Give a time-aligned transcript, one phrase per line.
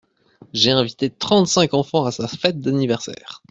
[0.53, 3.39] J’ai invité trente-cinq enfants à sa fête d’anniversaire.